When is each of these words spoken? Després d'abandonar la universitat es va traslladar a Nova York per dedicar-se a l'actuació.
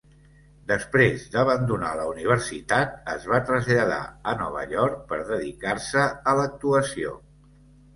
Després 0.69 1.25
d'abandonar 1.35 1.91
la 1.99 2.07
universitat 2.15 2.97
es 3.15 3.29
va 3.35 3.43
traslladar 3.53 4.03
a 4.33 4.37
Nova 4.43 4.67
York 4.75 5.09
per 5.15 5.25
dedicar-se 5.33 6.13
a 6.35 6.39
l'actuació. 6.45 7.19